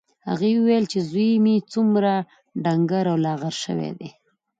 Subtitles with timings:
[0.29, 2.13] هغې وویل چې زوی مې څومره
[2.63, 4.09] ډنګر او لاغر شوی دی